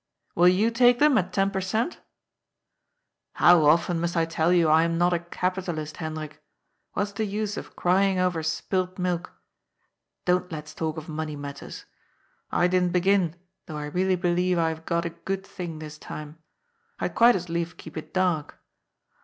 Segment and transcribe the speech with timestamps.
[0.35, 1.99] "Will you take them at ten per cent?"
[3.39, 6.37] *^How often must I tell you I am not a capitalist, Hen drik?
[6.93, 9.31] What's the use of crying over spilt milk?
[10.25, 11.85] Don't let's talk of money matters.
[12.51, 13.35] I didn't begin,
[13.67, 16.39] though I really believe I have got a good thing this time.
[16.97, 18.59] I'd quite as lief keep it dark.